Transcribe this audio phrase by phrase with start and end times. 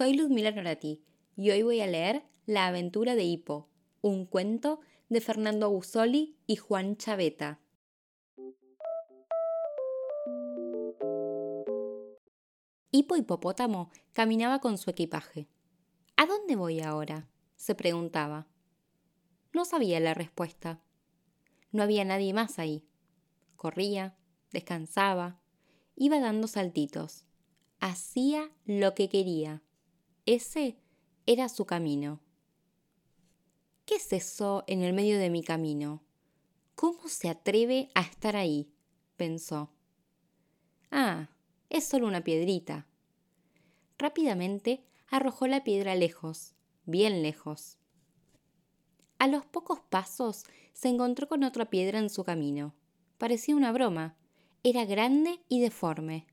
[0.00, 1.04] soy Ludmila Norati
[1.36, 3.68] y hoy voy a leer La aventura de Hippo,
[4.00, 4.80] un cuento
[5.10, 7.60] de Fernando Busoli y Juan Chaveta.
[12.90, 15.50] Hippo Hipopótamo caminaba con su equipaje.
[16.16, 17.28] ¿A dónde voy ahora?
[17.56, 18.48] se preguntaba.
[19.52, 20.80] No sabía la respuesta.
[21.72, 22.88] No había nadie más ahí.
[23.54, 24.16] Corría,
[24.50, 25.42] descansaba,
[25.94, 27.26] iba dando saltitos.
[27.80, 29.62] Hacía lo que quería.
[30.26, 30.76] Ese
[31.26, 32.20] era su camino.
[33.86, 36.02] ¿Qué es eso en el medio de mi camino?
[36.74, 38.72] ¿Cómo se atreve a estar ahí?
[39.16, 39.70] pensó.
[40.90, 41.28] Ah,
[41.68, 42.86] es solo una piedrita.
[43.98, 47.78] Rápidamente arrojó la piedra lejos, bien lejos.
[49.18, 52.74] A los pocos pasos se encontró con otra piedra en su camino.
[53.18, 54.16] Parecía una broma.
[54.62, 56.26] Era grande y deforme.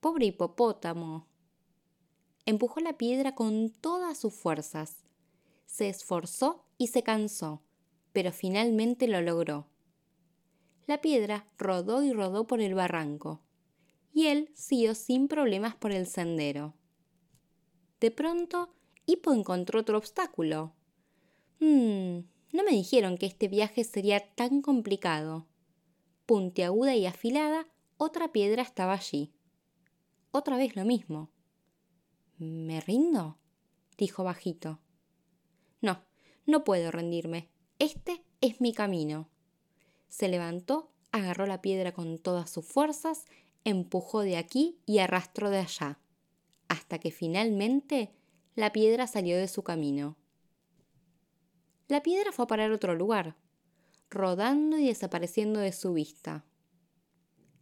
[0.00, 1.26] Pobre hipopótamo.
[2.46, 5.04] Empujó la piedra con todas sus fuerzas.
[5.66, 7.62] Se esforzó y se cansó,
[8.12, 9.68] pero finalmente lo logró.
[10.86, 13.40] La piedra rodó y rodó por el barranco,
[14.12, 16.74] y él siguió sin problemas por el sendero.
[18.00, 18.74] De pronto,
[19.06, 20.72] Hippo encontró otro obstáculo.
[21.60, 22.18] Mmm,
[22.52, 25.46] no me dijeron que este viaje sería tan complicado
[26.32, 27.66] puntiaguda y afilada,
[27.98, 29.34] otra piedra estaba allí.
[30.30, 31.30] Otra vez lo mismo.
[32.38, 33.38] ¿Me rindo?
[33.96, 34.80] dijo bajito.
[35.80, 36.04] No,
[36.46, 37.48] no puedo rendirme.
[37.78, 39.28] Este es mi camino.
[40.08, 43.26] Se levantó, agarró la piedra con todas sus fuerzas,
[43.64, 45.98] empujó de aquí y arrastró de allá,
[46.68, 48.12] hasta que finalmente
[48.54, 50.16] la piedra salió de su camino.
[51.88, 53.36] La piedra fue a parar a otro lugar,
[54.10, 56.44] rodando y desapareciendo de su vista.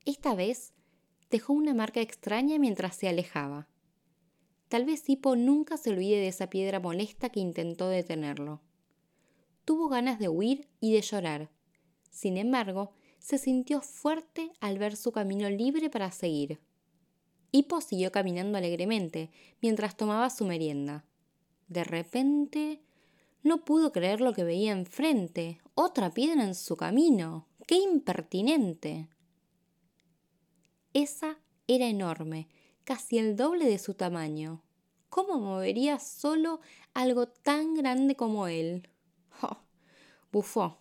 [0.05, 0.73] Esta vez
[1.31, 3.69] dejó una marca extraña mientras se alejaba.
[4.71, 8.61] Tal vez Hippo nunca se olvide de esa piedra molesta que intentó detenerlo.
[9.65, 11.51] Tuvo ganas de huir y de llorar.
[12.09, 16.61] Sin embargo, se sintió fuerte al ver su camino libre para seguir.
[17.51, 21.05] Hippo siguió caminando alegremente mientras tomaba su merienda.
[21.67, 22.81] De repente
[23.43, 25.61] no pudo creer lo que veía enfrente.
[25.75, 27.49] Otra piedra en su camino.
[27.67, 29.09] ¡Qué impertinente!
[30.93, 32.47] Esa era enorme,
[32.91, 34.65] casi el doble de su tamaño.
[35.11, 36.61] ¿Cómo movería solo
[36.93, 38.89] algo tan grande como él?
[39.43, 39.59] Oh,
[40.33, 40.81] bufó.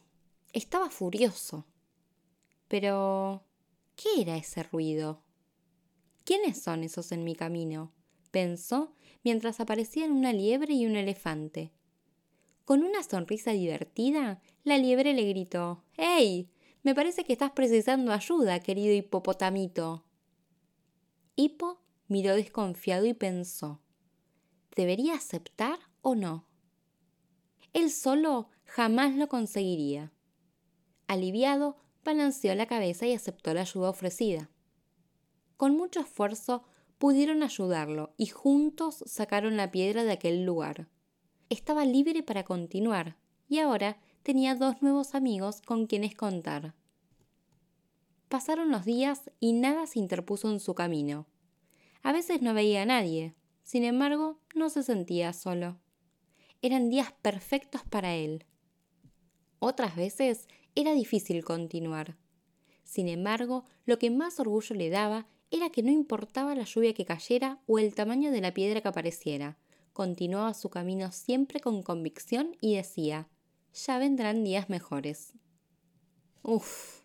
[0.52, 1.68] Estaba furioso.
[2.68, 3.44] Pero...
[3.96, 5.22] ¿qué era ese ruido?
[6.24, 7.94] ¿Quiénes son esos en mi camino?
[8.32, 11.72] pensó mientras aparecían una liebre y un elefante.
[12.66, 16.50] Con una sonrisa divertida, la liebre le gritó ¡Hey!
[16.82, 20.06] Me parece que estás precisando ayuda, querido hipopotamito.
[21.36, 23.82] Hipo miró desconfiado y pensó
[24.76, 26.46] ¿Debería aceptar o no?
[27.72, 30.12] Él solo jamás lo conseguiría.
[31.08, 34.50] Aliviado, balanceó la cabeza y aceptó la ayuda ofrecida.
[35.56, 36.64] Con mucho esfuerzo
[36.98, 40.90] pudieron ayudarlo y juntos sacaron la piedra de aquel lugar
[41.50, 46.76] estaba libre para continuar y ahora tenía dos nuevos amigos con quienes contar.
[48.30, 51.26] Pasaron los días y nada se interpuso en su camino.
[52.02, 55.78] A veces no veía a nadie, sin embargo, no se sentía solo.
[56.62, 58.46] Eran días perfectos para él.
[59.60, 62.18] Otras veces era difícil continuar.
[62.84, 67.06] Sin embargo, lo que más orgullo le daba era que no importaba la lluvia que
[67.06, 69.58] cayera o el tamaño de la piedra que apareciera,
[69.94, 73.28] continuaba su camino siempre con convicción y decía,
[73.74, 75.34] ya vendrán días mejores.
[76.42, 77.02] Uf,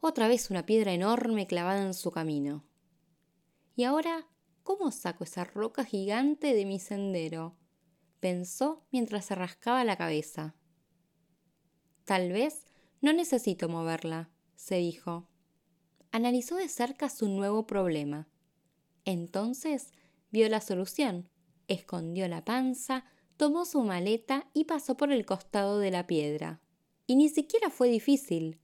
[0.00, 2.64] otra vez una piedra enorme clavada en su camino.
[3.74, 4.28] ¿Y ahora
[4.62, 7.56] cómo saco esa roca gigante de mi sendero?
[8.20, 10.54] pensó mientras se rascaba la cabeza.
[12.04, 12.66] Tal vez
[13.00, 15.28] no necesito moverla, se dijo.
[16.12, 18.28] Analizó de cerca su nuevo problema.
[19.04, 19.90] Entonces
[20.30, 21.32] vio la solución
[21.72, 23.04] escondió la panza,
[23.36, 26.60] tomó su maleta y pasó por el costado de la piedra.
[27.06, 28.58] Y ni siquiera fue difícil.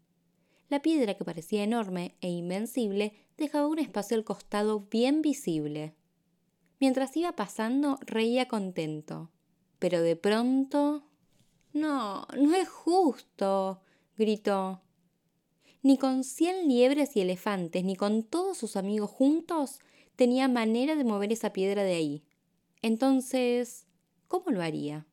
[0.69, 5.95] La piedra, que parecía enorme e invencible, dejaba un espacio al costado bien visible.
[6.79, 9.31] Mientras iba pasando, reía contento.
[9.79, 11.05] Pero de pronto...
[11.73, 13.83] No, no es justo,
[14.17, 14.83] gritó.
[15.83, 19.79] Ni con cien liebres y elefantes, ni con todos sus amigos juntos,
[20.17, 22.25] tenía manera de mover esa piedra de ahí.
[22.83, 23.87] Entonces,
[24.27, 25.07] ¿cómo lo haría?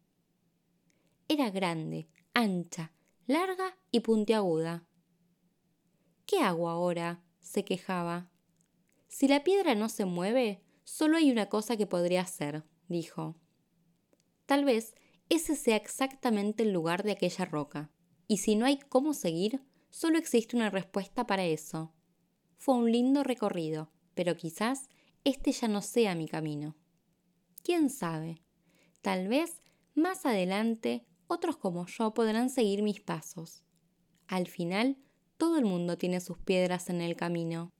[1.27, 2.91] Era grande, ancha,
[3.27, 4.85] larga y puntiaguda.
[6.25, 7.21] ¿Qué hago ahora?
[7.39, 8.29] se quejaba.
[9.07, 13.35] Si la piedra no se mueve, Solo hay una cosa que podría hacer, dijo.
[14.45, 14.93] Tal vez
[15.29, 17.91] ese sea exactamente el lugar de aquella roca.
[18.27, 21.91] Y si no hay cómo seguir, solo existe una respuesta para eso.
[22.57, 24.87] Fue un lindo recorrido, pero quizás
[25.23, 26.75] este ya no sea mi camino.
[27.63, 28.43] ¿Quién sabe?
[29.01, 29.63] Tal vez
[29.95, 33.63] más adelante otros como yo podrán seguir mis pasos.
[34.27, 34.97] Al final,
[35.37, 37.71] todo el mundo tiene sus piedras en el camino.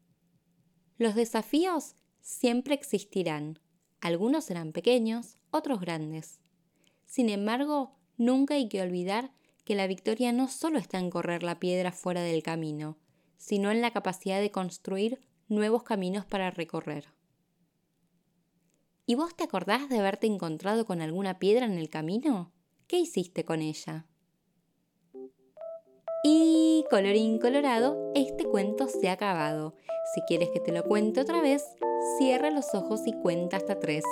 [0.98, 3.60] Los desafíos siempre existirán.
[4.02, 6.40] Algunos serán pequeños, otros grandes.
[7.06, 9.31] Sin embargo, nunca hay que olvidar
[9.63, 12.98] que la victoria no solo está en correr la piedra fuera del camino,
[13.38, 17.08] sino en la capacidad de construir nuevos caminos para recorrer.
[19.06, 22.51] ¿Y vos te acordás de haberte encontrado con alguna piedra en el camino?
[22.88, 24.08] ¿Qué hiciste con ella?
[26.27, 29.75] Y colorín colorado, este cuento se ha acabado.
[30.16, 31.63] Si quieres que te lo cuente otra vez,
[32.18, 34.04] cierra los ojos y cuenta hasta tres.